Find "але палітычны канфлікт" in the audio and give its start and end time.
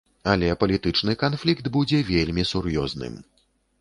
0.31-1.69